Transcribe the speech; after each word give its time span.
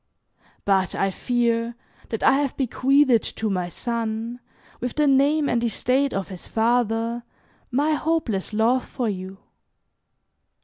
But 0.65 0.95
I 0.95 1.11
fear 1.11 1.75
that 2.09 2.23
I 2.23 2.31
have 2.31 2.57
bequeathed 2.57 3.21
to 3.37 3.51
my 3.51 3.67
son, 3.69 4.39
with 4.79 4.95
the 4.95 5.05
name 5.05 5.47
and 5.47 5.63
estate 5.63 6.11
of 6.11 6.29
his 6.29 6.47
father, 6.47 7.21
my 7.69 7.91
hopeless 7.91 8.51
love 8.51 8.83
for 8.83 9.07
you. 9.09 9.37